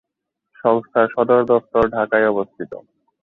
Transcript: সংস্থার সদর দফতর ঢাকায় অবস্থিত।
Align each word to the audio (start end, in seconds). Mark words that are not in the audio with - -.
সংস্থার 0.55 1.07
সদর 1.13 1.41
দফতর 1.49 1.83
ঢাকায় 1.95 2.27
অবস্থিত। 2.27 2.71